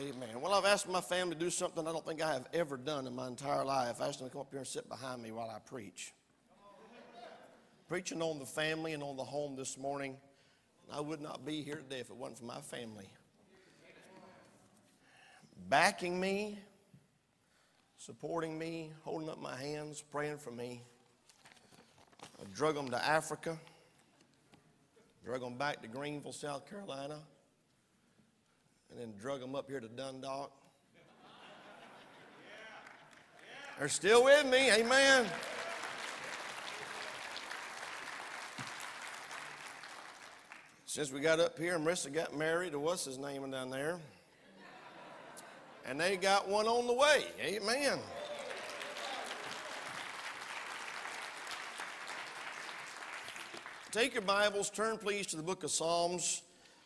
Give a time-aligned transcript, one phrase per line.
[0.00, 0.40] Amen.
[0.40, 3.06] Well, I've asked my family to do something I don't think I have ever done
[3.06, 4.00] in my entire life.
[4.00, 6.14] I asked them to come up here and sit behind me while I preach.
[7.86, 10.16] Preaching on the family and on the home this morning.
[10.90, 13.10] I would not be here today if it wasn't for my family.
[15.68, 16.58] Backing me,
[17.98, 20.82] supporting me, holding up my hands, praying for me.
[22.40, 23.60] I drug them to Africa,
[25.26, 27.18] drug them back to Greenville, South Carolina
[28.90, 30.52] and then drug them up here to Dundalk.
[33.78, 35.26] They're still with me, amen.
[40.84, 43.98] Since we got up here, Marissa got married to what's his name down there?
[45.86, 48.00] And they got one on the way, amen.
[53.92, 56.42] Take your Bibles, turn please to the book of Psalms.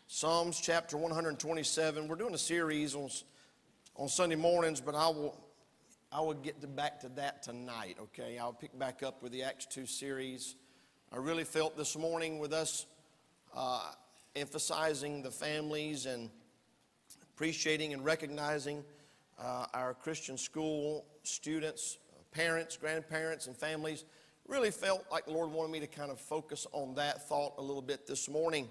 [0.06, 2.08] Psalms chapter 127.
[2.08, 3.08] We're doing a series on,
[3.97, 5.34] on Sunday mornings, but I will,
[6.12, 8.36] I will get to back to that tonight, okay?
[8.38, 10.56] I'll pick back up with the Acts 2 series.
[11.11, 12.84] I really felt this morning with us
[13.56, 13.92] uh,
[14.36, 16.28] emphasizing the families and
[17.33, 18.84] appreciating and recognizing
[19.39, 21.96] uh, our Christian school students,
[22.30, 24.05] parents, grandparents, and families.
[24.46, 27.62] Really felt like the Lord wanted me to kind of focus on that thought a
[27.62, 28.68] little bit this morning.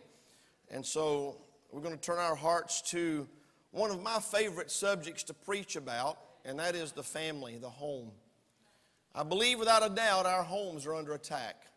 [0.73, 1.37] And so
[1.71, 3.27] we're going to turn our hearts to
[3.69, 8.09] one of my favorite subjects to preach about, and that is the family, the home.
[9.13, 11.67] I believe without a doubt our homes are under attack.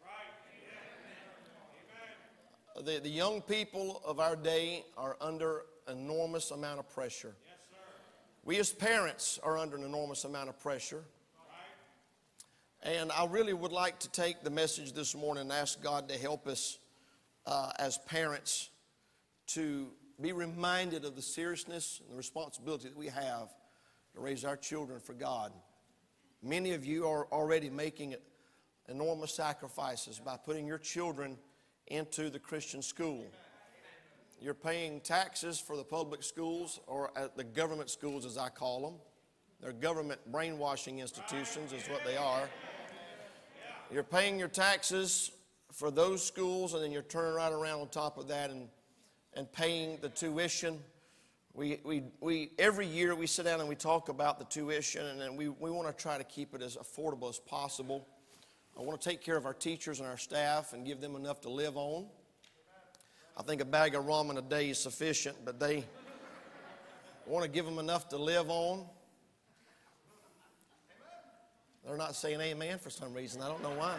[2.83, 7.35] The, the young people of our day are under enormous amount of pressure.
[8.45, 11.05] We as parents are under an enormous amount of pressure.
[12.83, 16.17] And I really would like to take the message this morning and ask God to
[16.17, 16.79] help us
[17.45, 18.71] uh, as parents
[19.49, 19.89] to
[20.21, 23.55] be reminded of the seriousness and the responsibility that we have
[24.15, 25.53] to raise our children for God.
[26.43, 28.15] Many of you are already making
[28.89, 31.37] enormous sacrifices by putting your children
[31.89, 33.25] into the Christian school.
[34.41, 38.95] You're paying taxes for the public schools or the government schools, as I call them.
[39.61, 42.49] They're government brainwashing institutions, is what they are.
[43.91, 45.31] You're paying your taxes
[45.73, 48.69] for those schools, and then you're turning right around on top of that and
[49.37, 50.79] and paying the tuition.
[51.55, 55.21] We, we, we, every year we sit down and we talk about the tuition, and
[55.21, 58.07] then we, we want to try to keep it as affordable as possible.
[58.79, 61.41] I want to take care of our teachers and our staff and give them enough
[61.43, 62.07] to live on.
[63.37, 65.85] I think a bag of ramen a day is sufficient, but they
[67.27, 68.85] want to give them enough to live on.
[71.87, 73.43] They're not saying amen for some reason.
[73.43, 73.97] I don't know why.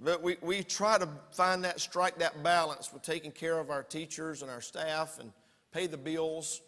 [0.00, 3.82] But we, we try to find that, strike that balance with taking care of our
[3.82, 5.32] teachers and our staff and
[5.72, 6.60] pay the bills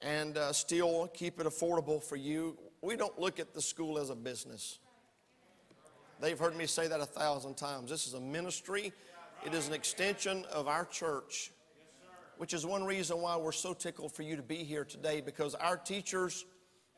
[0.00, 2.56] and uh, still keep it affordable for you.
[2.80, 4.78] We don't look at the school as a business.
[6.20, 7.90] They've heard me say that a thousand times.
[7.90, 8.92] This is a ministry,
[9.46, 11.52] it is an extension of our church,
[12.38, 15.54] which is one reason why we're so tickled for you to be here today because
[15.56, 16.44] our teachers,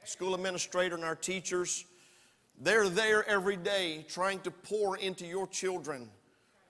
[0.05, 1.85] school administrator, and our teachers,
[2.61, 6.09] they're there every day trying to pour into your children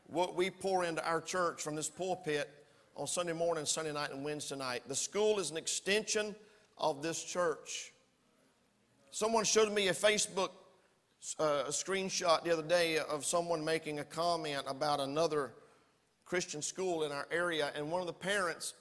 [0.07, 2.49] what we pour into our church from this pulpit
[2.97, 4.83] on Sunday morning, Sunday night, and Wednesday night.
[4.89, 6.35] The school is an extension
[6.79, 7.93] of this church.
[9.11, 10.51] Someone showed me a Facebook
[11.39, 15.53] uh, a screenshot the other day of someone making a comment about another
[16.25, 18.75] Christian school in our area, and one of the parents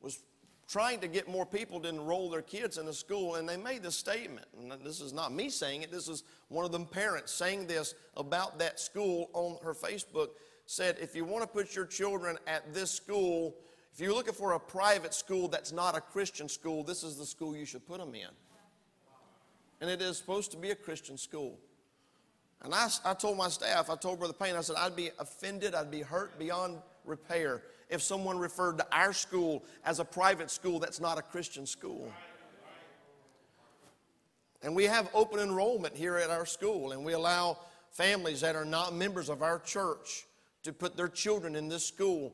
[0.00, 0.22] was
[0.68, 3.82] trying to get more people to enroll their kids in the school, and they made
[3.82, 4.46] this statement.
[4.58, 7.94] And this is not me saying it, this is one of them parents saying this
[8.16, 10.30] about that school on her Facebook.
[10.68, 13.54] Said, if you want to put your children at this school,
[13.94, 17.24] if you're looking for a private school that's not a Christian school, this is the
[17.24, 18.28] school you should put them in.
[19.80, 21.56] And it is supposed to be a Christian school.
[22.62, 25.74] And I, I told my staff, I told Brother Payne, I said, I'd be offended,
[25.74, 30.78] I'd be hurt beyond repair if someone referred to our school as a private school
[30.78, 32.10] that's not a Christian school.
[34.62, 37.58] And we have open enrollment here at our school, and we allow
[37.90, 40.26] families that are not members of our church
[40.64, 42.32] to put their children in this school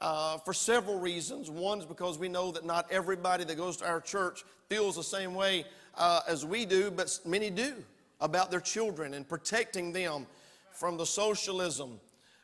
[0.00, 1.50] uh, for several reasons.
[1.50, 5.04] One is because we know that not everybody that goes to our church feels the
[5.04, 5.64] same way
[5.94, 7.74] uh, as we do, but many do
[8.20, 10.26] about their children and protecting them
[10.72, 12.00] from the socialism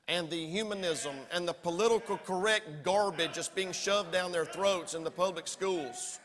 [0.09, 5.03] and the humanism and the political correct garbage that's being shoved down their throats in
[5.05, 6.21] the public schools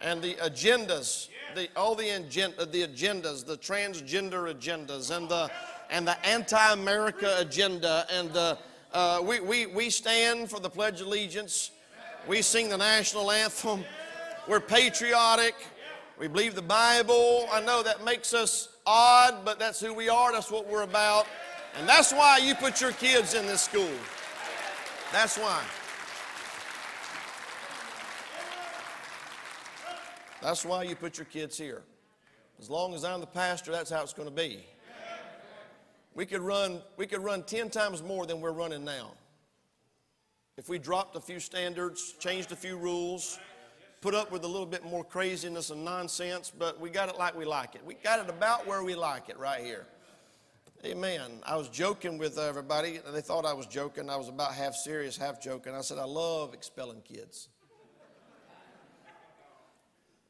[0.00, 5.50] and the agendas the, all the, agenda, the agendas the transgender agendas and the
[5.90, 8.58] and the anti-america agenda and the
[8.92, 11.72] uh, we, we, we stand for the pledge of allegiance
[12.28, 13.86] We sing the national anthem.
[14.46, 15.54] We're patriotic.
[16.18, 17.48] We believe the Bible.
[17.50, 20.30] I know that makes us odd, but that's who we are.
[20.30, 21.26] That's what we're about.
[21.76, 23.90] And that's why you put your kids in this school.
[25.12, 25.62] That's why.
[30.40, 31.82] That's why you put your kids here.
[32.60, 34.64] As long as I'm the pastor, that's how it's going to be.
[36.14, 39.12] We could run, we could run 10 times more than we're running now.
[40.56, 43.38] If we dropped a few standards, changed a few rules,
[44.00, 47.36] put up with a little bit more craziness and nonsense, but we got it like
[47.36, 47.82] we like it.
[47.86, 49.86] We got it about where we like it right here.
[50.84, 51.40] Amen.
[51.44, 53.00] I was joking with everybody.
[53.04, 54.08] And they thought I was joking.
[54.08, 55.74] I was about half serious, half joking.
[55.74, 57.48] I said, I love expelling kids.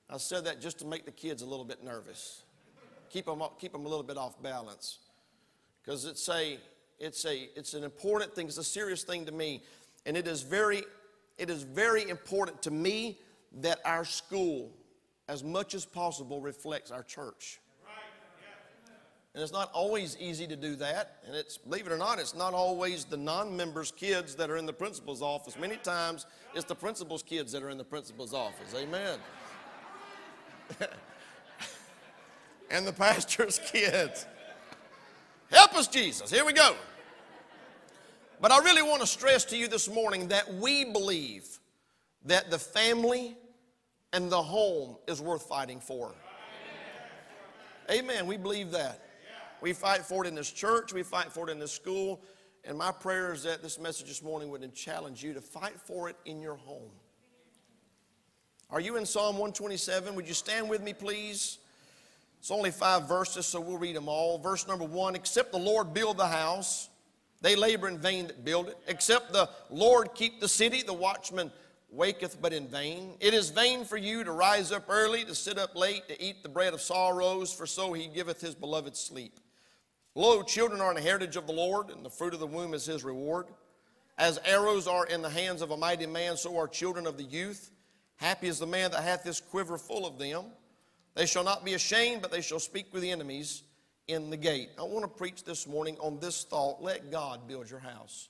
[0.09, 2.45] I said that just to make the kids a little bit nervous,
[3.11, 5.00] keep them, keep them a little bit off balance.
[5.85, 6.59] Because it's, a,
[6.99, 9.62] it's, a, it's an important thing, it's a serious thing to me.
[10.06, 10.83] And it is, very,
[11.37, 13.19] it is very important to me
[13.61, 14.73] that our school,
[15.29, 17.61] as much as possible, reflects our church.
[19.38, 21.19] And it's not always easy to do that.
[21.25, 24.56] And it's, believe it or not, it's not always the non members' kids that are
[24.56, 25.56] in the principal's office.
[25.56, 26.26] Many times
[26.56, 28.75] it's the principal's kids that are in the principal's office.
[28.75, 29.20] Amen.
[32.73, 34.26] and the pastor's kids.
[35.52, 36.32] Help us, Jesus.
[36.32, 36.75] Here we go.
[38.41, 41.61] But I really want to stress to you this morning that we believe
[42.25, 43.37] that the family
[44.12, 46.12] and the home is worth fighting for.
[47.88, 48.26] Amen.
[48.26, 49.05] We believe that.
[49.60, 52.20] We fight for it in this church, we fight for it in this school.
[52.64, 56.08] And my prayer is that this message this morning would challenge you to fight for
[56.08, 56.90] it in your home.
[58.70, 60.14] Are you in Psalm 127?
[60.14, 61.58] Would you stand with me, please?
[62.38, 64.38] It's only five verses, so we'll read them all.
[64.38, 66.90] Verse number one Except the Lord build the house,
[67.40, 68.76] they labor in vain that build it.
[68.87, 71.50] Except the Lord keep the city, the watchman
[71.90, 73.14] waketh but in vain.
[73.20, 76.43] It is vain for you to rise up early, to sit up late, to eat
[76.43, 79.40] the bread of sorrows, for so he giveth his beloved sleep.
[80.19, 82.85] Lo, children are an heritage of the Lord, and the fruit of the womb is
[82.85, 83.47] his reward.
[84.19, 87.23] As arrows are in the hands of a mighty man, so are children of the
[87.23, 87.70] youth.
[88.17, 90.47] Happy is the man that hath this quiver full of them.
[91.15, 93.62] They shall not be ashamed, but they shall speak with the enemies
[94.09, 94.70] in the gate.
[94.76, 98.29] I want to preach this morning on this thought let God build your house.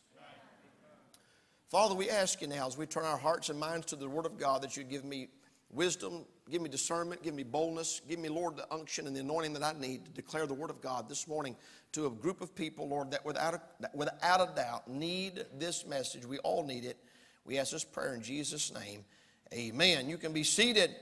[1.71, 4.27] Father, we ask you now as we turn our hearts and minds to the Word
[4.27, 5.29] of God that you give me
[5.71, 9.53] wisdom, give me discernment, give me boldness, give me, Lord, the unction and the anointing
[9.55, 11.57] that I need to declare the Word of God this morning
[11.93, 15.87] to a group of people, Lord, that without a, that without a doubt need this
[15.87, 16.25] message.
[16.25, 16.99] We all need it.
[17.45, 19.05] We ask this prayer in Jesus' name.
[19.53, 20.09] Amen.
[20.09, 20.95] You can be seated.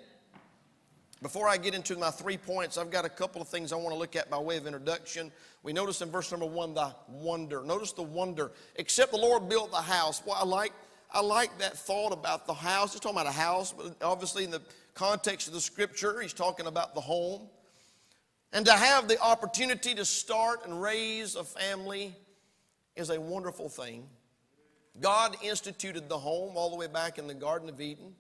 [1.22, 3.88] Before I get into my three points, I've got a couple of things I want
[3.88, 5.32] to look at by way of introduction.
[5.62, 7.62] We notice in verse number one the wonder.
[7.64, 8.52] Notice the wonder.
[8.76, 10.22] Except the Lord built the house.
[10.24, 10.72] Well, I like,
[11.16, 12.92] I like that thought about the house.
[12.92, 14.60] He's talking about a house, but obviously in the
[14.92, 17.48] context of the scripture, he's talking about the home.
[18.52, 22.14] And to have the opportunity to start and raise a family
[22.96, 24.06] is a wonderful thing.
[25.00, 28.14] God instituted the home all the way back in the Garden of Eden.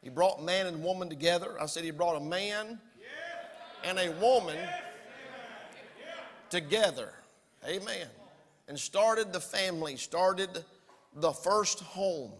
[0.00, 1.60] He brought man and woman together.
[1.60, 2.78] I said he brought a man
[3.82, 4.58] and a woman
[6.50, 7.14] together.
[7.66, 8.06] Amen.
[8.68, 10.64] And started the family, started
[11.14, 12.32] the first home.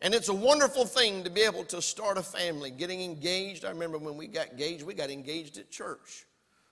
[0.00, 3.64] And it's a wonderful thing to be able to start a family, getting engaged.
[3.64, 6.26] I remember when we got engaged, we got engaged at church.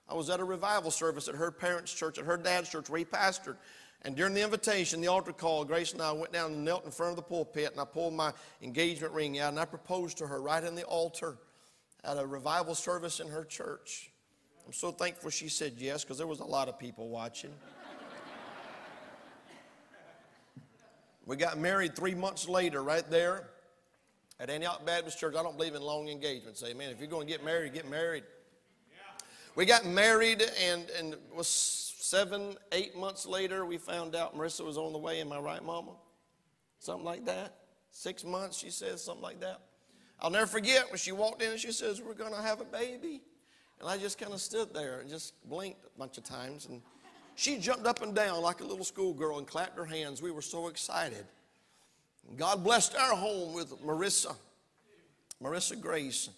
[0.09, 2.99] I was at a revival service at her parents' church, at her dad's church where
[2.99, 3.57] he pastored.
[4.03, 6.91] And during the invitation, the altar call, Grace and I went down and knelt in
[6.91, 8.31] front of the pulpit, and I pulled my
[8.61, 11.37] engagement ring out, and I proposed to her right in the altar
[12.05, 14.11] at a revival service in her church.
[14.65, 17.51] I'm so thankful she said yes, because there was a lot of people watching.
[21.27, 23.49] We got married three months later, right there
[24.39, 25.35] at Antioch Baptist Church.
[25.35, 26.63] I don't believe in long engagements.
[26.63, 26.89] Amen.
[26.89, 28.23] If you're going to get married, get married.
[29.55, 34.77] We got married, and, and was seven, eight months later, we found out Marissa was
[34.77, 35.19] on the way.
[35.19, 35.91] Am I right, Mama?
[36.79, 37.55] Something like that.
[37.91, 39.59] Six months, she says, something like that.
[40.21, 42.65] I'll never forget when she walked in and she says, We're going to have a
[42.65, 43.21] baby.
[43.79, 46.67] And I just kind of stood there and just blinked a bunch of times.
[46.67, 46.81] And
[47.37, 50.23] she jumped up and down like a little schoolgirl and clapped her hands.
[50.23, 51.23] We were so excited.
[52.35, 54.35] God blessed our home with Marissa,
[55.41, 56.29] Marissa Grace.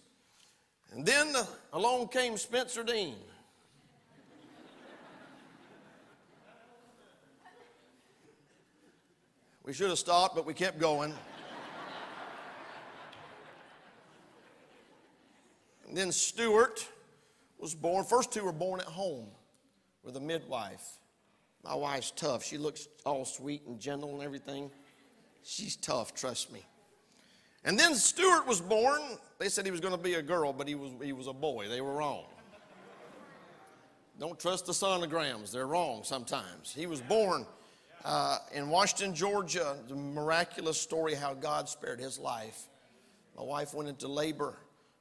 [0.92, 3.16] And then uh, along came Spencer Dean.
[9.64, 11.14] We should have stopped, but we kept going.
[15.88, 16.86] and then Stuart
[17.58, 18.04] was born.
[18.04, 19.28] First two were born at home
[20.04, 20.98] with a midwife.
[21.64, 22.44] My wife's tough.
[22.44, 24.72] She looks all sweet and gentle and everything.
[25.44, 26.66] She's tough, trust me.
[27.66, 29.02] And then Stuart was born.
[29.38, 31.34] They said he was going to be a girl, but he was, he was a
[31.34, 31.68] boy.
[31.68, 32.26] They were wrong.
[34.20, 36.74] Don't trust the sonograms, they're wrong sometimes.
[36.76, 37.46] He was born
[38.04, 39.78] uh, in Washington, Georgia.
[39.88, 42.68] The miraculous story how God spared his life.
[43.38, 44.58] My wife went into labor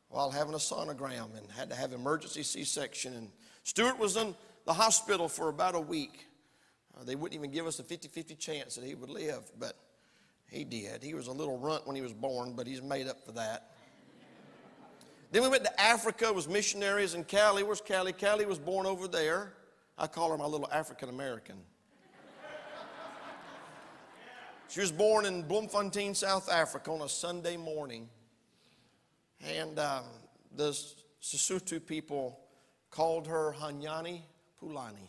[0.09, 3.14] while having a sonogram and had to have emergency C-section.
[3.14, 3.28] And
[3.64, 4.37] Stuart was in
[4.68, 6.26] the hospital for about a week.
[6.94, 9.72] Uh, they wouldn't even give us a 50-50 chance that he would live, but
[10.50, 11.02] he did.
[11.02, 13.70] He was a little runt when he was born, but he's made up for that.
[15.32, 17.62] then we went to Africa, was missionaries in Cali.
[17.62, 18.12] Where's Callie?
[18.12, 19.54] Callie was born over there.
[19.96, 21.56] I call her my little African American.
[24.68, 28.06] She was born in Bloemfontein, South Africa on a Sunday morning.
[29.42, 30.04] And um,
[30.54, 30.72] the
[31.22, 32.38] Sesotho people
[32.90, 34.25] called her Hanyani
[34.62, 35.08] Pulani.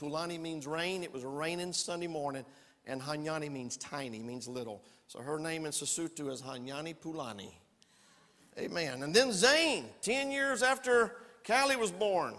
[0.00, 1.02] Pulani means rain.
[1.02, 2.44] It was raining Sunday morning.
[2.86, 4.82] And Hanyani means tiny, means little.
[5.06, 7.52] So her name in Sesotho is Hanyani Pulani.
[8.58, 9.02] Amen.
[9.02, 12.34] And then Zane, 10 years after Callie was born,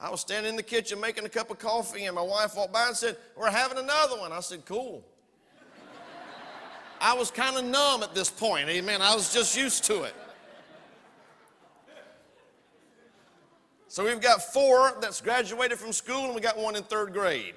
[0.00, 2.72] I was standing in the kitchen making a cup of coffee, and my wife walked
[2.72, 4.32] by and said, We're having another one.
[4.32, 5.04] I said, Cool.
[7.00, 8.68] I was kind of numb at this point.
[8.68, 9.02] Amen.
[9.02, 10.14] I was just used to it.
[13.94, 17.54] So we've got four that's graduated from school, and we got one in third grade.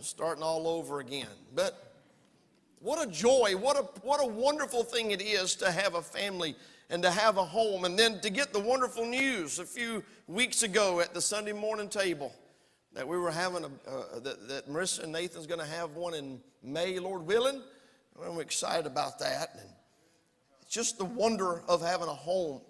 [0.00, 1.28] Starting all over again.
[1.54, 1.94] But
[2.80, 6.56] what a joy, what a, what a wonderful thing it is to have a family
[6.90, 7.84] and to have a home.
[7.84, 11.88] And then to get the wonderful news a few weeks ago at the Sunday morning
[11.88, 12.34] table
[12.92, 16.14] that we were having, a, uh, that, that Marissa and Nathan's going to have one
[16.14, 17.62] in May, Lord willing.
[18.26, 19.50] I'm excited about that.
[19.60, 19.70] And
[20.62, 22.60] it's just the wonder of having a home.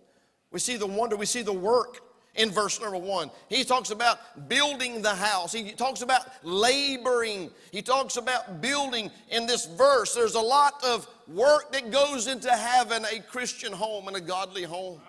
[0.50, 3.30] We see the wonder, we see the work in verse number one.
[3.48, 5.52] He talks about building the house.
[5.52, 7.50] He talks about laboring.
[7.70, 10.14] He talks about building in this verse.
[10.14, 14.62] There's a lot of work that goes into having a Christian home and a godly
[14.62, 15.00] home.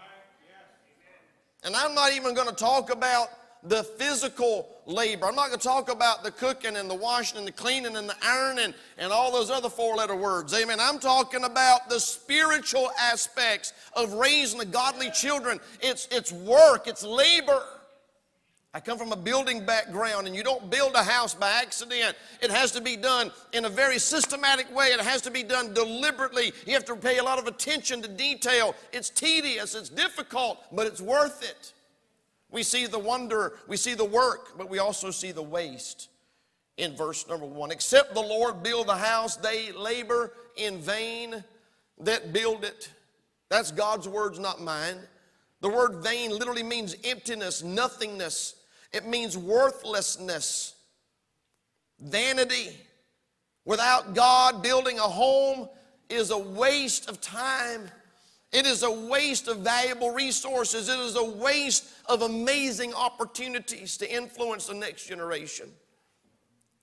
[1.63, 3.29] And I'm not even going to talk about
[3.63, 5.25] the physical labor.
[5.25, 8.09] I'm not going to talk about the cooking and the washing and the cleaning and
[8.09, 10.53] the ironing and all those other four letter words.
[10.53, 10.79] Amen.
[10.79, 15.59] I'm talking about the spiritual aspects of raising the godly children.
[15.81, 17.63] It's, it's work, it's labor.
[18.75, 22.17] I come from a building background, and you don't build a house by accident.
[22.41, 24.87] It has to be done in a very systematic way.
[24.87, 26.51] It has to be done deliberately.
[26.65, 28.73] You have to pay a lot of attention to detail.
[28.91, 31.71] It's tedious, it's difficult, but it's worth it.
[32.53, 36.09] We see the wonder, we see the work, but we also see the waste
[36.77, 37.71] in verse number one.
[37.71, 41.43] Except the Lord build the house, they labor in vain
[42.01, 42.91] that build it.
[43.49, 44.97] That's God's words, not mine.
[45.61, 48.55] The word vain literally means emptiness, nothingness.
[48.91, 50.75] It means worthlessness,
[51.99, 52.77] vanity.
[53.65, 55.69] Without God, building a home
[56.07, 57.89] is a waste of time
[58.53, 60.87] it is a waste of valuable resources.
[60.87, 65.71] It is a waste of amazing opportunities to influence the next generation.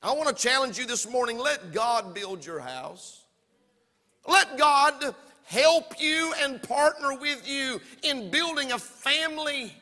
[0.02, 3.22] I want to challenge you this morning let God build your house.
[4.26, 9.72] Let God help you and partner with you in building a family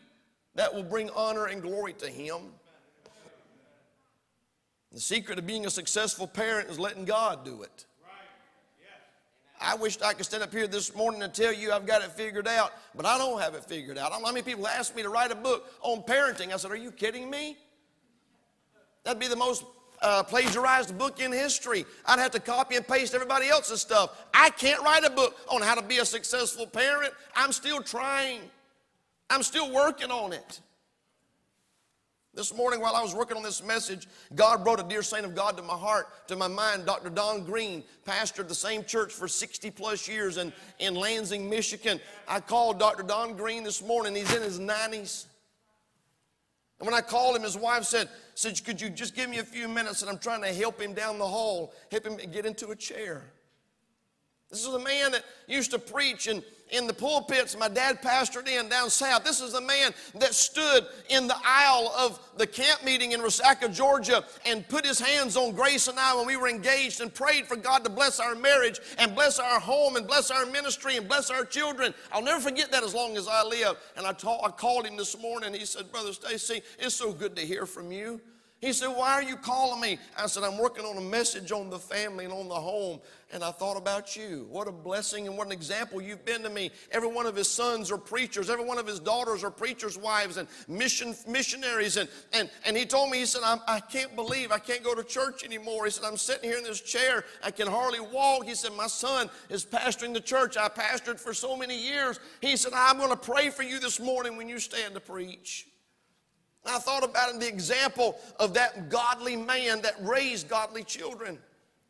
[0.56, 2.42] that will bring honor and glory to Him.
[4.92, 7.86] The secret of being a successful parent is letting God do it.
[9.60, 12.12] I wished I could stand up here this morning and tell you I've got it
[12.12, 14.12] figured out, but I don't have it figured out.
[14.12, 16.52] How many people asked me to write a book on parenting.
[16.52, 17.56] I said, Are you kidding me?
[19.04, 19.64] That'd be the most
[20.00, 21.84] uh, plagiarized book in history.
[22.06, 24.26] I'd have to copy and paste everybody else's stuff.
[24.32, 27.12] I can't write a book on how to be a successful parent.
[27.34, 28.40] I'm still trying,
[29.30, 30.60] I'm still working on it.
[32.34, 35.34] This morning, while I was working on this message, God brought a dear saint of
[35.34, 37.10] God to my heart, to my mind, Dr.
[37.10, 42.00] Don Green, pastored the same church for 60 plus years in, in Lansing, Michigan.
[42.28, 43.02] I called Dr.
[43.02, 44.14] Don Green this morning.
[44.14, 45.26] He's in his 90s.
[46.78, 49.44] And when I called him, his wife said, said, Could you just give me a
[49.44, 50.02] few minutes?
[50.02, 53.24] And I'm trying to help him down the hall, help him get into a chair.
[54.50, 58.48] This is a man that used to preach in, in the pulpits my dad pastored
[58.48, 59.22] in down south.
[59.22, 63.74] This is a man that stood in the aisle of the camp meeting in Resaca,
[63.74, 67.46] Georgia, and put his hands on Grace and I when we were engaged and prayed
[67.46, 71.06] for God to bless our marriage and bless our home and bless our ministry and
[71.06, 71.92] bless our children.
[72.10, 73.76] I'll never forget that as long as I live.
[73.98, 75.52] And I, I called him this morning.
[75.52, 78.18] He said, Brother Stacy, it's so good to hear from you.
[78.60, 79.98] He said, Why are you calling me?
[80.16, 82.98] I said, I'm working on a message on the family and on the home,
[83.32, 84.48] and I thought about you.
[84.50, 86.72] What a blessing and what an example you've been to me.
[86.90, 90.38] Every one of his sons are preachers, every one of his daughters are preachers' wives
[90.38, 91.96] and mission, missionaries.
[91.98, 94.92] And, and, and he told me, He said, I'm, I can't believe I can't go
[94.92, 95.84] to church anymore.
[95.84, 98.44] He said, I'm sitting here in this chair, I can hardly walk.
[98.44, 100.56] He said, My son is pastoring the church.
[100.56, 102.18] I pastored for so many years.
[102.40, 105.68] He said, I'm going to pray for you this morning when you stand to preach.
[106.66, 111.38] I thought about the example of that godly man that raised godly children.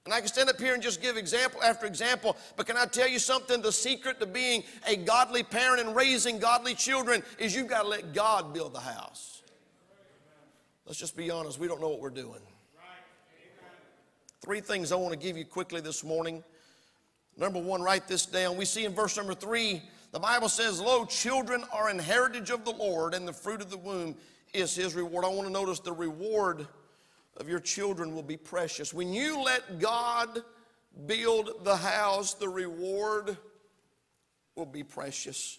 [0.04, 2.87] And I can stand up here and just give example after example, but can I
[2.87, 3.60] tell you something?
[3.60, 7.88] The secret to being a godly parent and raising godly children is you've got to
[7.88, 9.42] let God build the house.
[10.87, 12.40] Let's just be honest, we don't know what we're doing.
[14.40, 16.42] Three things I want to give you quickly this morning.
[17.37, 18.56] Number one, write this down.
[18.56, 19.82] We see in verse number three,
[20.12, 23.68] the Bible says, Lo, children are an heritage of the Lord, and the fruit of
[23.68, 24.16] the womb
[24.52, 25.25] is his reward.
[25.25, 26.67] I want to notice the reward
[27.37, 28.93] of your children will be precious.
[28.93, 30.43] When you let God
[31.07, 33.37] build the house, the reward
[34.57, 35.59] will be precious.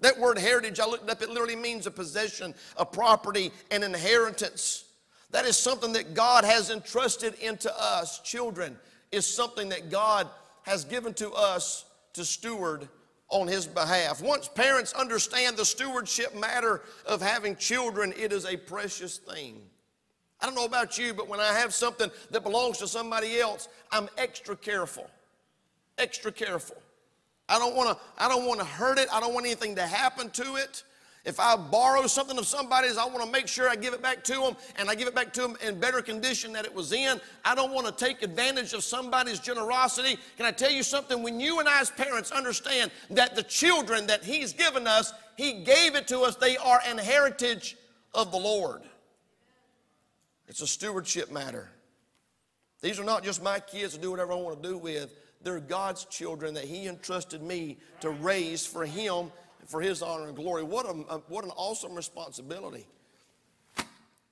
[0.00, 4.84] That word heritage, I looked up, it literally means a possession, a property, an inheritance.
[5.30, 8.20] That is something that God has entrusted into us.
[8.20, 8.76] Children
[9.12, 10.28] is something that God
[10.62, 12.88] has given to us to steward
[13.28, 14.22] on his behalf.
[14.22, 19.60] Once parents understand the stewardship matter of having children, it is a precious thing.
[20.40, 23.68] I don't know about you, but when I have something that belongs to somebody else,
[23.90, 25.08] I'm extra careful.
[25.98, 26.76] Extra careful.
[27.48, 29.08] I don't want to I don't want to hurt it.
[29.12, 30.82] I don't want anything to happen to it.
[31.26, 34.22] If I borrow something of somebody's, I want to make sure I give it back
[34.24, 36.92] to them and I give it back to them in better condition that it was
[36.92, 37.20] in.
[37.44, 40.18] I don't want to take advantage of somebody's generosity.
[40.36, 41.24] Can I tell you something?
[41.24, 45.64] When you and I, as parents, understand that the children that He's given us, He
[45.64, 47.76] gave it to us, they are an heritage
[48.14, 48.82] of the Lord.
[50.46, 51.68] It's a stewardship matter.
[52.82, 55.12] These are not just my kids to do whatever I want to do with.
[55.42, 59.32] They're God's children that He entrusted me to raise for Him
[59.66, 60.62] for His honor and glory.
[60.62, 62.86] What, a, what an awesome responsibility.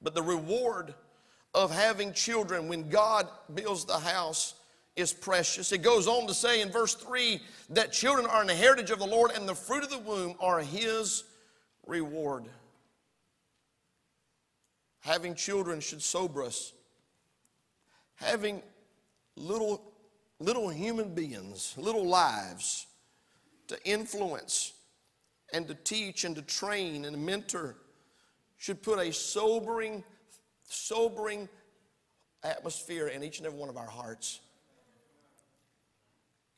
[0.03, 0.95] But the reward
[1.55, 4.55] of having children when God builds the house
[4.97, 5.73] is precious.
[5.73, 9.07] It goes on to say in verse 3 that children are an heritage of the
[9.07, 11.25] Lord and the fruit of the womb are His
[11.87, 12.45] reward.
[15.01, 16.73] Having children should sober us.
[18.17, 18.63] Having
[19.37, 19.83] little,
[20.39, 22.87] little human beings, little lives
[23.69, 24.73] to influence
[25.55, 27.77] and to teach and to train and mentor
[28.59, 30.03] should put a sobering,
[30.65, 31.49] sobering
[32.43, 34.41] atmosphere in each and every one of our hearts.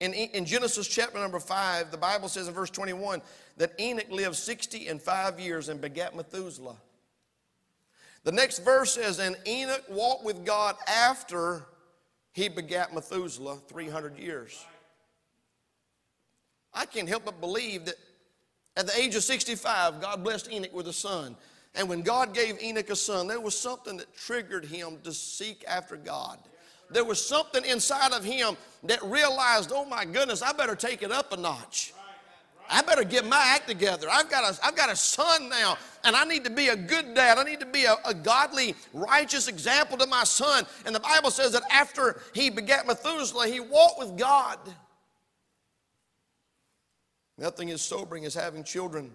[0.01, 3.23] In, in Genesis chapter number 5, the Bible says in verse 21
[3.57, 6.77] that Enoch lived 60 and 5 years and begat Methuselah.
[8.25, 11.65] The next verse says, And Enoch walked with God after
[12.33, 14.65] he begat Methuselah 300 years.
[16.75, 17.95] I can't help but believe that
[18.77, 21.37] at the age of 65, God blessed Enoch with a son.
[21.75, 25.65] And when God gave Enoch a son, there was something that triggered him to seek
[25.67, 26.39] after God.
[26.91, 31.11] There was something inside of him that realized, oh my goodness, I better take it
[31.11, 31.93] up a notch.
[32.69, 34.09] I better get my act together.
[34.11, 37.15] I've got a, I've got a son now, and I need to be a good
[37.15, 37.39] dad.
[37.39, 40.65] I need to be a, a godly, righteous example to my son.
[40.85, 44.59] And the Bible says that after he begat Methuselah, he walked with God.
[47.39, 49.13] Nothing as sobering as having children.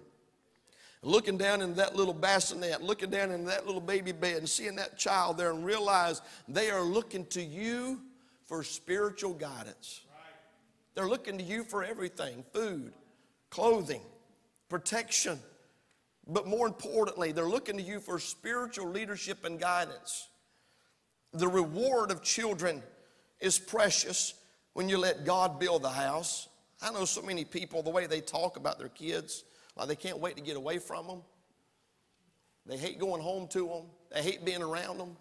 [1.03, 4.75] Looking down in that little bassinet, looking down in that little baby bed and seeing
[4.75, 7.99] that child there and realize they are looking to you
[8.45, 10.01] for spiritual guidance.
[10.93, 12.93] They're looking to you for everything food,
[13.49, 14.01] clothing,
[14.69, 15.39] protection.
[16.27, 20.29] But more importantly, they're looking to you for spiritual leadership and guidance.
[21.33, 22.83] The reward of children
[23.39, 24.35] is precious
[24.73, 26.47] when you let God build the house.
[26.81, 29.43] I know so many people, the way they talk about their kids,
[29.77, 31.21] like they can't wait to get away from them.
[32.65, 33.83] They hate going home to them.
[34.11, 35.15] They hate being around them.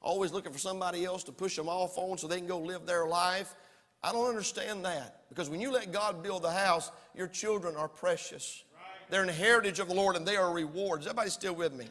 [0.00, 2.86] Always looking for somebody else to push them off on so they can go live
[2.86, 3.54] their life.
[4.02, 7.88] I don't understand that because when you let God build the house, your children are
[7.88, 8.62] precious.
[9.08, 11.06] They're an heritage of the Lord and they are rewards.
[11.06, 11.86] Everybody still with me?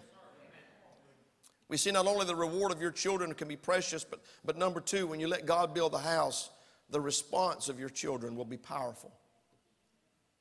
[1.67, 4.79] We see not only the reward of your children can be precious, but, but number
[4.79, 6.51] two, when you let God build the house,
[6.89, 9.11] the response of your children will be powerful.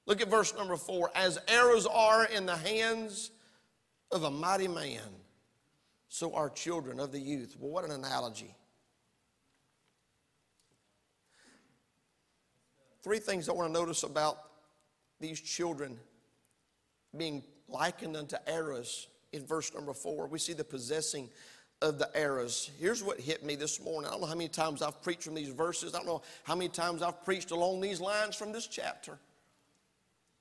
[0.07, 1.11] Look at verse number four.
[1.15, 3.31] As arrows are in the hands
[4.11, 5.01] of a mighty man,
[6.09, 7.57] so are children of the youth.
[7.59, 8.55] Well, what an analogy.
[13.03, 14.39] Three things I want to notice about
[15.21, 15.99] these children
[17.17, 20.27] being likened unto arrows in verse number four.
[20.27, 21.31] We see the possessing
[21.85, 22.71] of the arrows.
[22.81, 24.09] Here's what hit me this morning.
[24.09, 25.95] I don't know how many times I've preached from these verses.
[25.95, 29.19] I don't know how many times I've preached along these lines from this chapter.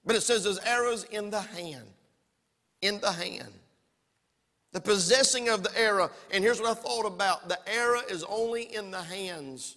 [0.06, 1.86] But it says there's arrows in the hand.
[2.82, 3.51] In the hand.
[4.71, 6.10] The possessing of the arrow.
[6.32, 9.75] And here's what I thought about the arrow is only in the hands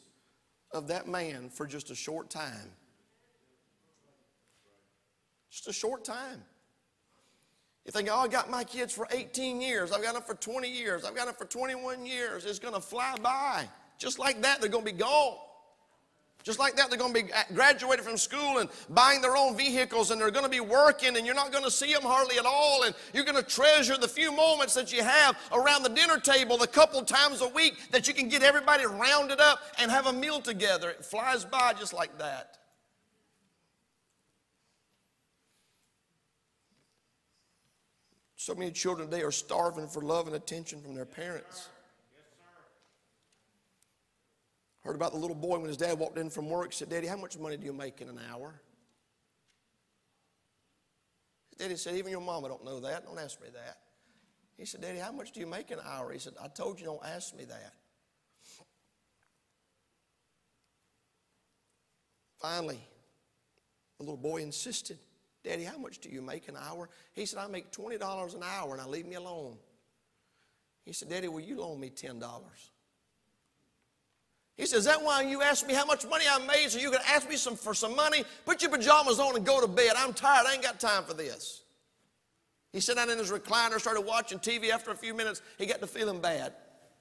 [0.70, 2.70] of that man for just a short time.
[5.50, 6.42] Just a short time.
[7.86, 9.92] You think, oh, I got my kids for 18 years.
[9.92, 11.04] I've got them for 20 years.
[11.04, 12.44] I've got them for 21 years.
[12.44, 13.68] It's going to fly by.
[13.96, 15.36] Just like that, they're going to be gone.
[16.42, 20.10] Just like that, they're going to be graduated from school and buying their own vehicles,
[20.10, 22.46] and they're going to be working, and you're not going to see them hardly at
[22.46, 22.82] all.
[22.84, 26.56] And you're going to treasure the few moments that you have around the dinner table,
[26.56, 30.12] the couple times a week that you can get everybody rounded up and have a
[30.12, 30.90] meal together.
[30.90, 32.58] It flies by just like that.
[38.46, 41.68] So many children today are starving for love and attention from their parents.
[44.84, 47.16] Heard about the little boy when his dad walked in from work, said, Daddy, how
[47.16, 48.54] much money do you make in an hour?
[51.58, 53.04] Daddy said, Even your mama don't know that.
[53.04, 53.78] Don't ask me that.
[54.56, 56.12] He said, Daddy, how much do you make in an hour?
[56.12, 57.72] He said, I told you don't ask me that.
[62.40, 62.78] Finally,
[63.98, 64.98] the little boy insisted.
[65.46, 66.88] Daddy, how much do you make an hour?
[67.12, 69.56] He said, I make $20 an hour and I leave me alone.
[70.84, 72.20] He said, Daddy, will you loan me $10?
[74.56, 76.90] He says, Is that why you asked me how much money I made so you
[76.90, 78.24] can ask me some, for some money?
[78.44, 79.92] Put your pajamas on and go to bed.
[79.96, 80.46] I'm tired.
[80.48, 81.62] I ain't got time for this.
[82.72, 84.70] He sat down in his recliner, started watching TV.
[84.70, 86.54] After a few minutes, he got to feeling bad.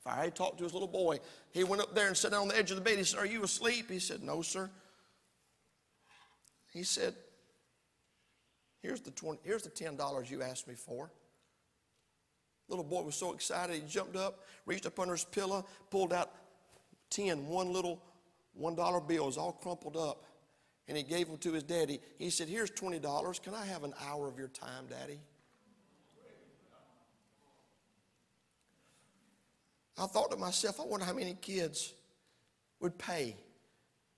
[0.05, 1.19] I talked to his little boy.
[1.51, 2.99] He went up there and sat down on the edge of the bed.
[2.99, 3.89] He said, Are you asleep?
[3.89, 4.69] He said, No, sir.
[6.71, 7.15] He said,
[8.85, 11.09] Here's the, 20, here's the $10 you asked me for.
[12.67, 16.31] Little boy was so excited, he jumped up, reached up under his pillow, pulled out
[17.09, 17.99] 10, one little
[18.61, 20.23] $1 bills, all crumpled up,
[20.87, 21.99] and he gave them to his daddy.
[22.19, 23.41] He said, Here's $20.
[23.41, 25.19] Can I have an hour of your time, daddy?
[29.97, 31.95] I thought to myself, I wonder how many kids
[32.81, 33.35] would pay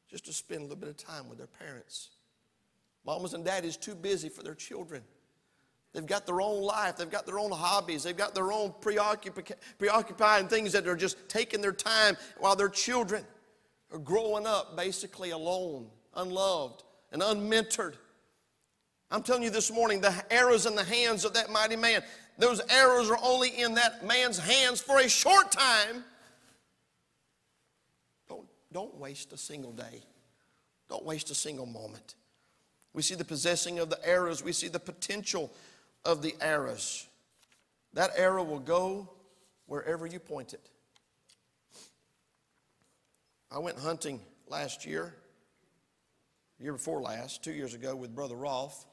[0.09, 2.09] just to spend a little bit of time with their parents.
[3.07, 5.01] Mamas and daddies too busy for their children.
[5.93, 6.97] They've got their own life.
[6.97, 8.03] They've got their own hobbies.
[8.03, 13.25] They've got their own preoccupying things that are just taking their time while their children
[13.93, 17.95] are growing up basically alone, unloved, and unmentored.
[19.09, 22.03] I'm telling you this morning, the arrows in the hands of that mighty man,
[22.37, 26.03] those arrows are only in that man's hands for a short time.
[28.27, 30.03] Don't, don't waste a single day.
[30.89, 32.15] Don't waste a single moment.
[32.97, 34.43] We see the possessing of the arrows.
[34.43, 35.53] We see the potential
[36.03, 37.05] of the arrows.
[37.93, 39.07] That arrow will go
[39.67, 40.67] wherever you point it.
[43.51, 45.13] I went hunting last year,
[46.59, 48.87] year before last, two years ago with Brother Rolf.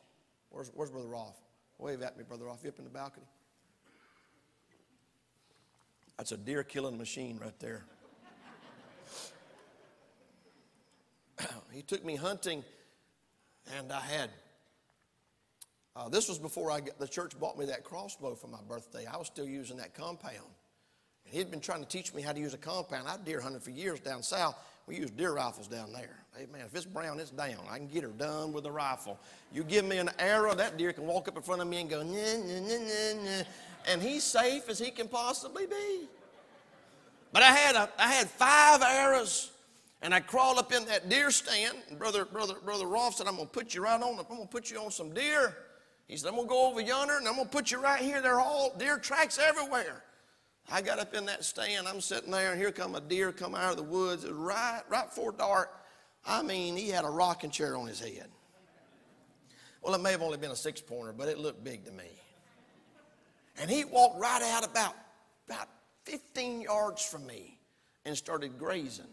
[0.50, 1.40] Where's, where's Brother Rolf?
[1.78, 2.60] Wave at me, Brother Rolf.
[2.62, 3.24] You up in the balcony?
[6.18, 7.86] That's a deer killing machine right there.
[11.72, 12.62] he took me hunting
[13.78, 14.30] and I had,
[15.96, 19.06] uh, this was before I got, the church bought me that crossbow for my birthday.
[19.06, 20.34] I was still using that compound.
[21.24, 23.08] And he'd been trying to teach me how to use a compound.
[23.08, 24.56] I deer hunted for years down south.
[24.86, 26.18] We use deer rifles down there.
[26.36, 27.56] Hey, man, if it's brown, it's down.
[27.70, 29.18] I can get her done with a rifle.
[29.52, 31.88] You give me an arrow, that deer can walk up in front of me and
[31.88, 33.42] go, nah, nah, nah, nah, nah.
[33.86, 36.08] And he's safe as he can possibly be.
[37.32, 39.50] But I had, a, I had five arrows
[40.04, 43.36] and I crawled up in that deer stand, and brother, brother, brother Rolf said, I'm
[43.36, 45.56] gonna put you right on, I'm gonna put you on some deer.
[46.06, 48.20] He said, I'm gonna go over yonder and I'm gonna put you right here.
[48.20, 50.04] There are all deer tracks everywhere.
[50.70, 53.54] I got up in that stand, I'm sitting there, and here come a deer come
[53.54, 54.24] out of the woods.
[54.24, 55.70] It right, right before dark.
[56.26, 58.28] I mean, he had a rocking chair on his head.
[59.80, 62.10] Well, it may have only been a six pointer, but it looked big to me.
[63.58, 64.96] And he walked right out about,
[65.48, 65.68] about
[66.04, 67.58] 15 yards from me
[68.04, 69.06] and started grazing.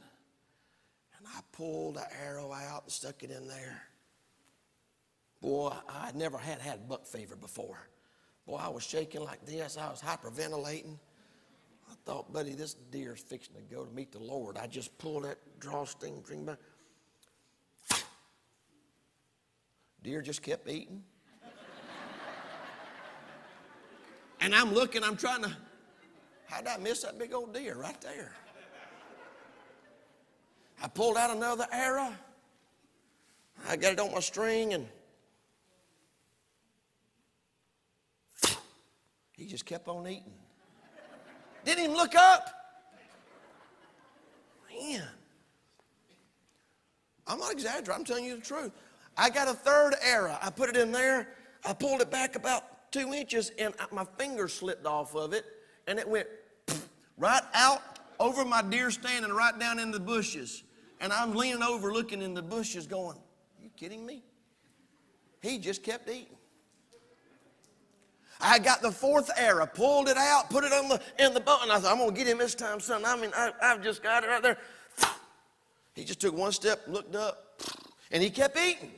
[1.36, 3.82] I pulled the arrow out and stuck it in there.
[5.41, 7.88] Boy, I never had had buck fever before.
[8.46, 9.78] Boy, I was shaking like this.
[9.78, 10.98] I was hyperventilating.
[11.89, 14.58] I thought, buddy, this deer's fixing to go to meet the Lord.
[14.58, 16.58] I just pulled that drawstring string back.
[20.04, 21.04] Deer just kept eating.
[24.39, 25.56] and I'm looking, I'm trying to,
[26.48, 28.34] how did I miss that big old deer right there?
[30.84, 32.12] I pulled out another arrow.
[33.67, 34.88] I got it on my string and
[39.34, 40.34] he just kept on eating.
[41.65, 42.50] Didn't even look up.
[44.70, 45.04] Man.
[47.28, 48.72] I'm not exaggerating, I'm telling you the truth.
[49.17, 50.38] I got a third arrow.
[50.41, 51.30] I put it in there,
[51.63, 55.46] I pulled it back about two inches, and my finger slipped off of it,
[55.88, 56.28] and it went
[57.17, 57.82] right out
[58.20, 60.63] over my deer stand and right down in the bushes.
[61.01, 63.17] And I'm leaning over looking in the bushes going,
[63.61, 64.23] you kidding me?
[65.41, 66.37] He just kept eating.
[68.39, 71.59] I got the fourth arrow, pulled it out, put it on the in the bow,
[71.61, 73.03] and I thought, I'm gonna get him this time, son.
[73.03, 74.57] I mean, I, have just got it right there.
[75.93, 77.61] He just took one step, looked up,
[78.11, 78.91] and he kept eating.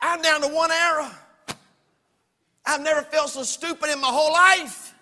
[0.00, 1.10] I'm down to one arrow.
[2.64, 4.94] I've never felt so stupid in my whole life.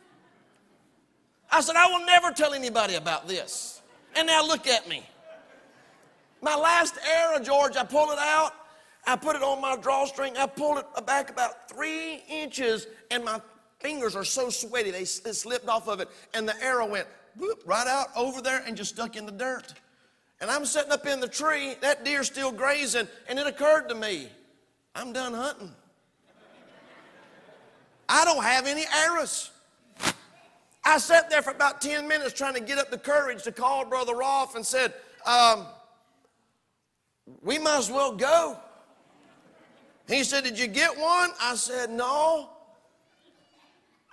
[1.50, 3.82] I said, I will never tell anybody about this.
[4.14, 5.04] And now look at me.
[6.44, 8.52] My last arrow, George, I pull it out.
[9.07, 10.37] I put it on my drawstring.
[10.37, 13.40] I pulled it back about three inches, and my
[13.80, 16.09] fingers are so sweaty, they, slipped off of it.
[16.35, 17.07] And the arrow went
[17.38, 19.72] whoop, right out over there and just stuck in the dirt.
[20.42, 23.94] And I'm sitting up in the tree, that deer's still grazing, and it occurred to
[23.94, 24.28] me
[24.94, 25.72] I'm done hunting.
[28.07, 29.50] I don't have any arrows.
[30.85, 33.87] I sat there for about 10 minutes trying to get up the courage to call
[33.87, 34.92] Brother Rolf and said,
[35.24, 35.66] um,
[37.42, 38.58] We might as well go.
[40.08, 41.30] He said, Did you get one?
[41.40, 42.50] I said, No.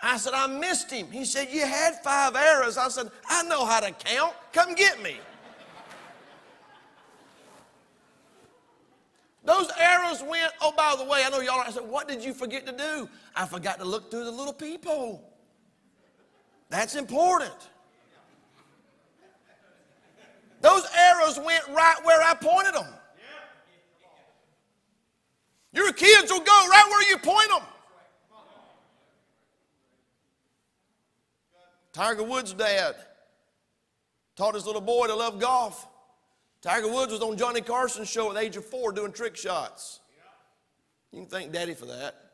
[0.04, 1.12] I said, I missed him.
[1.12, 2.78] He said, You had five arrows.
[2.78, 4.34] I said, I know how to count.
[4.54, 5.18] Come get me.
[9.44, 11.60] Those arrows went, oh, by the way, I know y'all.
[11.60, 13.10] I said, What did you forget to do?
[13.36, 15.28] I forgot to look through the little peephole.
[16.70, 17.70] That's important.
[20.62, 22.88] Those arrows went right where I pointed them.
[25.92, 27.68] Your kids will go right where you point them.
[31.92, 32.96] Tiger Woods' dad
[34.38, 35.86] taught his little boy to love golf.
[36.62, 40.00] Tiger Woods was on Johnny Carson's show at the age of four doing trick shots.
[41.12, 42.31] You can thank Daddy for that.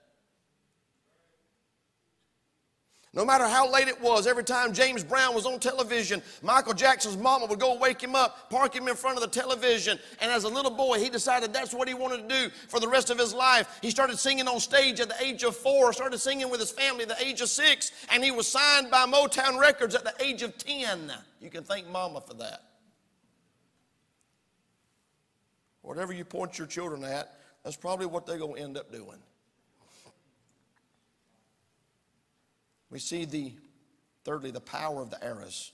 [3.18, 7.18] No matter how late it was, every time James Brown was on television, Michael Jackson's
[7.18, 9.98] mama would go wake him up, park him in front of the television.
[10.22, 12.88] And as a little boy, he decided that's what he wanted to do for the
[12.88, 13.80] rest of his life.
[13.82, 17.06] He started singing on stage at the age of four, started singing with his family
[17.06, 20.44] at the age of six, and he was signed by Motown Records at the age
[20.44, 21.12] of 10.
[21.42, 22.66] You can thank mama for that.
[25.82, 29.18] Whatever you point your children at, that's probably what they're going to end up doing.
[32.90, 33.54] We see the,
[34.24, 35.72] thirdly, the power of the arrows.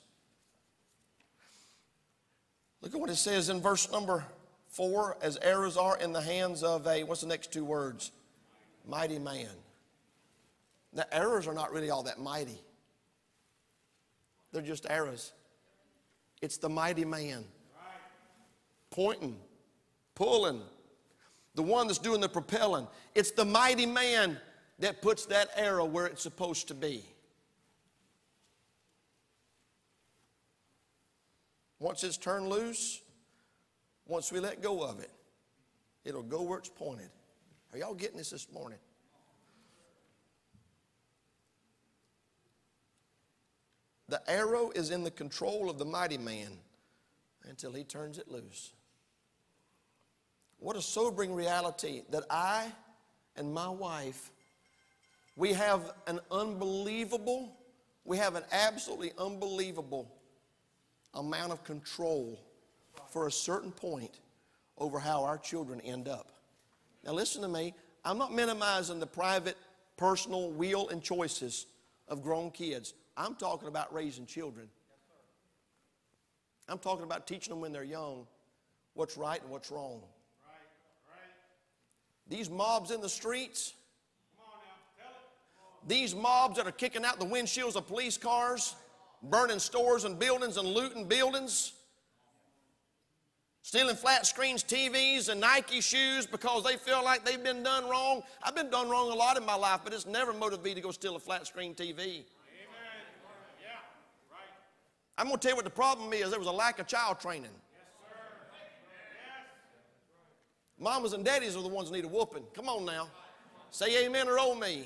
[2.81, 4.25] Look at what it says in verse number
[4.67, 8.11] four as arrows are in the hands of a, what's the next two words?
[8.87, 9.49] Mighty man.
[10.93, 12.59] The arrows are not really all that mighty,
[14.51, 15.31] they're just arrows.
[16.41, 17.45] It's the mighty man
[18.93, 19.35] pointing,
[20.13, 20.61] pulling,
[21.55, 22.87] the one that's doing the propelling.
[23.15, 24.37] It's the mighty man
[24.83, 27.05] that puts that arrow where it's supposed to be.
[31.79, 33.01] Once it's turned loose,
[34.05, 35.09] once we let go of it,
[36.03, 37.07] it'll go where it's pointed.
[37.71, 38.77] Are y'all getting this this morning?
[44.09, 46.49] The arrow is in the control of the mighty man
[47.45, 48.73] until he turns it loose.
[50.59, 52.69] What a sobering reality that I
[53.37, 54.29] and my wife
[55.35, 57.57] we have an unbelievable,
[58.05, 60.11] we have an absolutely unbelievable
[61.13, 62.39] amount of control
[63.09, 64.19] for a certain point
[64.77, 66.31] over how our children end up.
[67.05, 67.73] Now, listen to me.
[68.05, 69.57] I'm not minimizing the private,
[69.97, 71.67] personal will and choices
[72.07, 72.93] of grown kids.
[73.15, 74.67] I'm talking about raising children.
[76.67, 78.25] I'm talking about teaching them when they're young
[78.93, 80.01] what's right and what's wrong.
[82.27, 83.73] These mobs in the streets,
[85.87, 88.75] these mobs that are kicking out the windshields of police cars,
[89.23, 91.73] burning stores and buildings and looting buildings,
[93.61, 98.21] stealing flat screens, TVs, and Nike shoes because they feel like they've been done wrong.
[98.41, 100.81] I've been done wrong a lot in my life, but it's never motivated me to
[100.81, 101.97] go steal a flat screen TV.
[101.99, 102.23] Amen.
[105.17, 106.29] I'm going to tell you what the problem is.
[106.29, 107.43] There was a lack of child training.
[107.43, 107.81] Yes,
[110.79, 112.43] Mamas and daddies are the ones that need a whooping.
[112.53, 113.09] Come on now.
[113.69, 114.85] Say amen or oh me.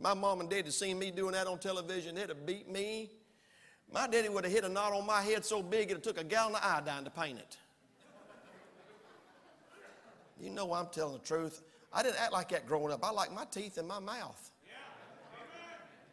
[0.00, 3.10] My mom and dad had seen me doing that on television, they'd have beat me.
[3.92, 6.24] My daddy would have hit a knot on my head so big it took a
[6.24, 7.56] gallon of iodine to paint it.
[10.40, 11.62] You know I'm telling the truth.
[11.92, 13.04] I didn't act like that growing up.
[13.04, 14.50] I like my teeth in my mouth.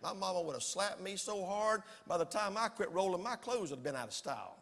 [0.01, 3.37] My mama would have slapped me so hard, by the time I quit rolling, my
[3.37, 4.57] clothes would have been out of style.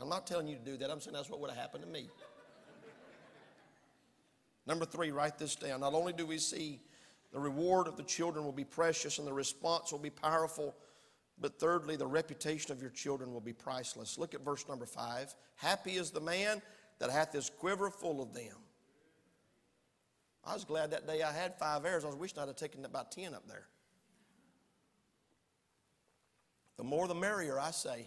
[0.00, 0.90] I'm not telling you to do that.
[0.90, 2.10] I'm saying that's what would have happened to me.
[4.66, 5.80] Number three, write this down.
[5.80, 6.80] Not only do we see
[7.32, 10.74] the reward of the children will be precious and the response will be powerful,
[11.38, 14.16] but thirdly, the reputation of your children will be priceless.
[14.16, 15.34] Look at verse number five.
[15.56, 16.62] Happy is the man
[16.98, 18.56] that hath his quiver full of them.
[20.44, 22.04] I was glad that day I had five arrows.
[22.04, 23.66] I was wishing I'd have taken about ten up there.
[26.76, 28.06] The more the merrier, I say.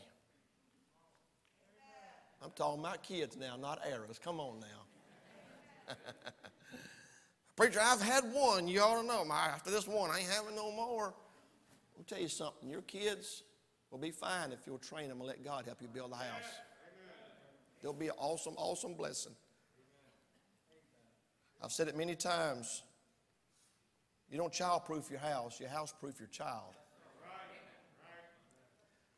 [2.42, 4.20] I'm talking about kids now, not arrows.
[4.24, 4.89] Come on now.
[7.56, 8.68] Preacher, I've had one.
[8.68, 9.26] You ought to know.
[9.32, 11.14] After this one, I ain't having no more.
[11.98, 12.70] I'll tell you something.
[12.70, 13.44] Your kids
[13.92, 16.54] will be fine if you'll train them and let God help you build a house.
[17.82, 19.34] They'll be an awesome, awesome blessing.
[21.62, 22.84] I've said it many times.
[24.32, 26.76] You don't childproof your house, you house proof your child.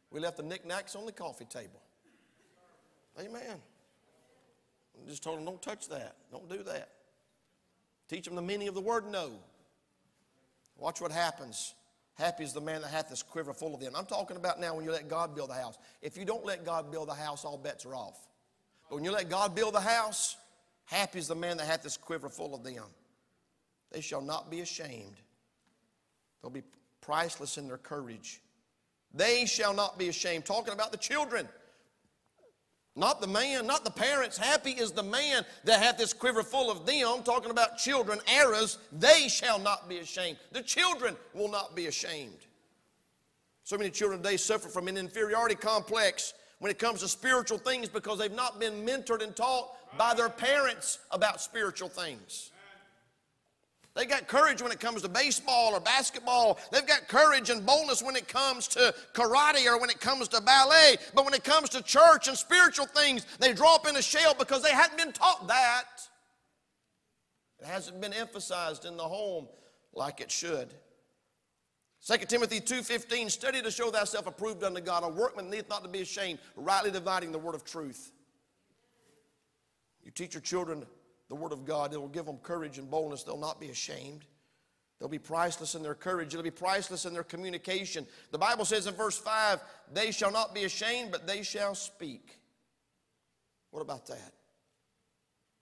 [0.10, 1.82] We left the knickknacks on the coffee table.
[3.20, 3.62] Amen.
[5.08, 6.16] Just told them, don't touch that.
[6.32, 6.90] Don't do that.
[8.08, 9.32] Teach them the meaning of the word no.
[10.78, 11.76] Watch what happens.
[12.16, 13.94] Happy is the man that hath this quiver full of them.
[13.96, 15.78] I'm talking about now when you let God build the house.
[16.02, 18.28] If you don't let God build the house, all bets are off.
[18.90, 20.36] But when you let God build the house,
[20.86, 22.84] happy is the man that hath this quiver full of them.
[23.92, 25.16] They shall not be ashamed.
[26.42, 26.64] They'll be
[27.02, 28.42] priceless in their courage.
[29.14, 30.46] They shall not be ashamed.
[30.46, 31.48] Talking about the children.
[32.96, 34.38] Not the man, not the parents.
[34.38, 37.24] Happy is the man that hath this quiver full of them.
[37.24, 38.80] Talking about children, arrows.
[38.92, 40.38] They shall not be ashamed.
[40.52, 42.38] The children will not be ashamed.
[43.64, 47.88] So many children today suffer from an inferiority complex when it comes to spiritual things
[47.88, 52.51] because they've not been mentored and taught by their parents about spiritual things.
[53.94, 56.60] They got courage when it comes to baseball or basketball.
[56.72, 60.40] They've got courage and boldness when it comes to karate or when it comes to
[60.40, 60.96] ballet.
[61.14, 64.64] But when it comes to church and spiritual things, they drop in a shell because
[64.64, 66.08] they hadn't been taught that.
[67.60, 69.48] It hasn't been emphasized in the home
[69.94, 70.74] like it should.
[72.08, 75.90] 2 Timothy 2.15, study to show thyself approved unto God, a workman needeth not to
[75.90, 78.12] be ashamed, rightly dividing the word of truth.
[80.04, 80.86] You teach your children
[81.32, 81.94] the Word of God.
[81.94, 83.24] It will give them courage and boldness.
[83.24, 84.26] They'll not be ashamed.
[85.00, 86.34] They'll be priceless in their courage.
[86.34, 88.06] They'll be priceless in their communication.
[88.32, 89.62] The Bible says in verse 5,
[89.94, 92.38] they shall not be ashamed, but they shall speak.
[93.70, 94.34] What about that?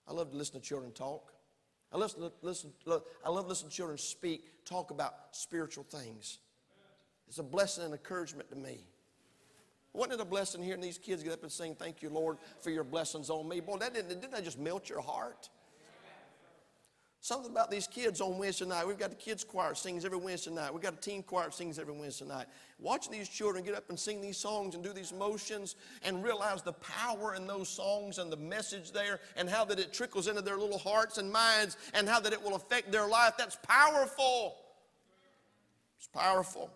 [0.08, 1.32] I love to listen to children talk.
[1.94, 2.74] I, listen, listen,
[3.24, 6.40] I love listening to children speak, talk about spiritual things.
[7.28, 8.80] It's a blessing and encouragement to me.
[9.94, 12.72] Wasn't it a blessing hearing these kids get up and sing, Thank you, Lord, for
[12.72, 13.60] your blessings on me?
[13.60, 15.50] Boy, that didn't, didn't that just melt your heart?
[17.22, 18.88] Something about these kids on Wednesday night.
[18.88, 20.74] We've got the kids choir sings every Wednesday night.
[20.74, 22.46] We've got a teen choir sings every Wednesday night.
[22.80, 26.62] Watching these children get up and sing these songs and do these motions and realize
[26.62, 30.42] the power in those songs and the message there and how that it trickles into
[30.42, 33.34] their little hearts and minds and how that it will affect their life.
[33.38, 34.56] That's powerful.
[35.98, 36.72] It's powerful.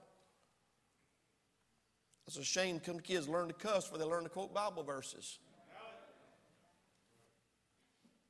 [2.27, 5.39] It's a shame come kids learn to cuss before they learn to quote Bible verses.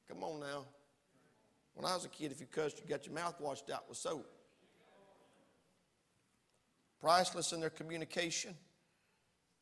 [0.07, 0.65] Come on now.
[1.75, 3.97] When I was a kid, if you cussed, you got your mouth washed out with
[3.97, 4.29] soap.
[7.01, 8.55] Priceless in their communication.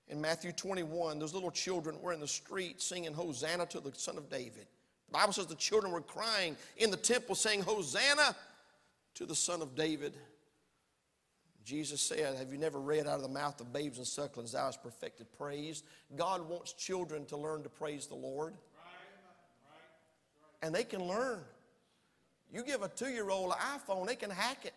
[0.08, 4.18] In Matthew 21, those little children were in the street singing Hosanna to the Son
[4.18, 4.68] of David.
[5.08, 8.36] The Bible says the children were crying in the temple saying, Hosanna
[9.16, 10.14] to the Son of David.
[11.64, 14.66] Jesus said, Have you never read out of the mouth of babes and sucklings, Thou
[14.66, 15.84] hast perfected praise?
[16.16, 18.54] God wants children to learn to praise the Lord.
[20.62, 21.40] And they can learn.
[22.52, 24.74] You give a two year old an iPhone, they can hack it.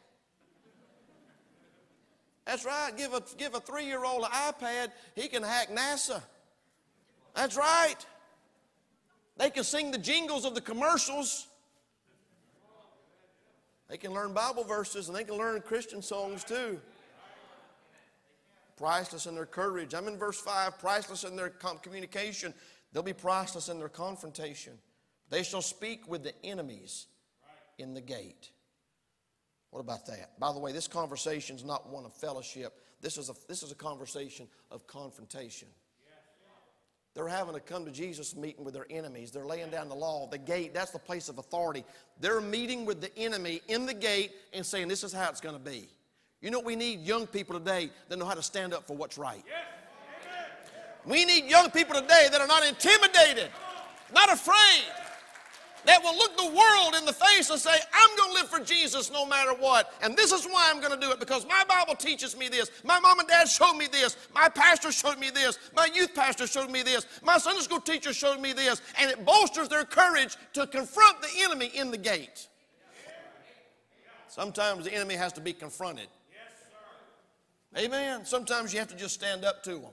[2.44, 2.92] That's right.
[2.96, 6.22] Give a, give a three year old an iPad, he can hack NASA.
[7.34, 7.96] That's right.
[9.36, 11.48] They can sing the jingles of the commercials.
[13.88, 16.80] They can learn Bible verses and they can learn Christian songs too.
[18.76, 19.94] Priceless in their courage.
[19.94, 20.78] I'm in verse 5.
[20.78, 22.54] Priceless in their communication.
[22.92, 24.74] They'll be priceless in their confrontation.
[25.30, 27.06] They shall speak with the enemies
[27.78, 28.50] in the gate.
[29.70, 30.38] What about that?
[30.38, 32.74] By the way, this conversation is not one of fellowship.
[33.00, 35.68] This is a, this is a conversation of confrontation.
[37.14, 39.30] They're having a come to Jesus meeting with their enemies.
[39.30, 40.26] They're laying down the law.
[40.28, 41.84] The gate, that's the place of authority.
[42.20, 45.54] They're meeting with the enemy in the gate and saying, This is how it's going
[45.54, 45.88] to be.
[46.40, 49.16] You know, we need young people today that know how to stand up for what's
[49.16, 49.44] right.
[51.06, 53.50] We need young people today that are not intimidated,
[54.12, 54.84] not afraid,
[55.86, 58.60] that will look the world in the face and say, I'm going to live for
[58.60, 59.92] Jesus no matter what.
[60.02, 62.70] And this is why I'm going to do it because my Bible teaches me this.
[62.84, 64.16] My mom and dad showed me this.
[64.34, 65.58] My pastor showed me this.
[65.74, 67.06] My youth pastor showed me this.
[67.22, 68.82] My Sunday school teacher showed me this.
[68.98, 72.48] And it bolsters their courage to confront the enemy in the gate.
[74.28, 76.08] Sometimes the enemy has to be confronted.
[77.76, 78.24] Amen.
[78.24, 79.90] Sometimes you have to just stand up to them.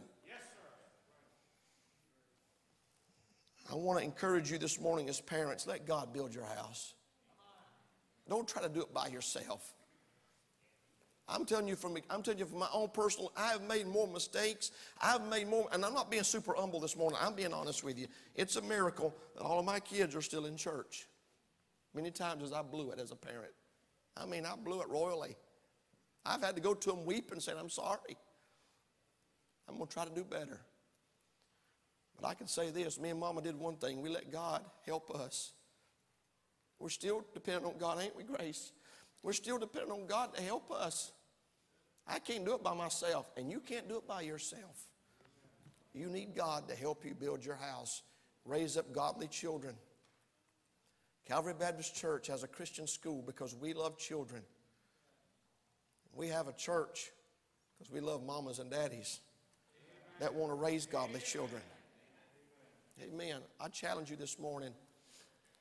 [3.72, 6.94] I want to encourage you this morning as parents let God build your house.
[8.28, 9.74] Don't try to do it by yourself.
[11.30, 14.08] I'm telling you from I'm telling you from my own personal, I have made more
[14.08, 14.72] mistakes.
[15.00, 17.18] I've made more, and I'm not being super humble this morning.
[17.22, 18.08] I'm being honest with you.
[18.36, 21.08] It's a miracle that all of my kids are still in church.
[21.96, 23.54] Many times as I blew it as a parent.
[24.18, 25.38] I mean, I blew it royally.
[26.26, 28.18] I've had to go to them weeping saying, I'm sorry.
[29.70, 30.60] I'm going to try to do better.
[32.22, 34.02] But I can say this me and Mama did one thing.
[34.02, 35.54] We let God help us.
[36.80, 38.72] We're still dependent on God, ain't we, Grace?
[39.24, 41.12] We're still dependent on God to help us.
[42.08, 44.88] I can't do it by myself, and you can't do it by yourself.
[45.94, 48.02] You need God to help you build your house,
[48.46, 49.76] raise up godly children.
[51.28, 54.42] Calvary Baptist Church has a Christian school because we love children.
[56.14, 57.12] We have a church
[57.78, 59.20] because we love mamas and daddies
[60.20, 61.62] that want to raise godly children.
[63.04, 63.42] Amen.
[63.60, 64.74] I challenge you this morning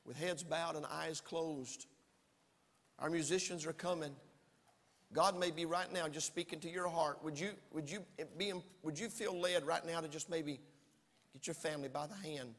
[0.05, 1.87] with heads bowed and eyes closed.
[2.99, 4.15] Our musicians are coming.
[5.13, 7.19] God may be right now just speaking to your heart.
[7.25, 8.05] Would you, would you,
[8.37, 10.61] be, would you feel led right now to just maybe
[11.33, 12.55] get your family by the hand,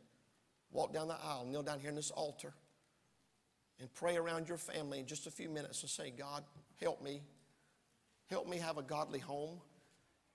[0.72, 2.54] walk down the aisle, kneel down here in this altar,
[3.80, 6.44] and pray around your family in just a few minutes and say, God,
[6.82, 7.22] help me.
[8.30, 9.60] Help me have a godly home.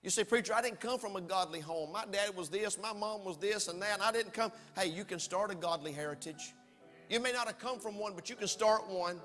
[0.03, 1.91] You say, Preacher, I didn't come from a godly home.
[1.91, 4.51] My dad was this, my mom was this and that, and I didn't come.
[4.77, 6.53] Hey, you can start a godly heritage.
[7.09, 9.19] You may not have come from one, but you can start one.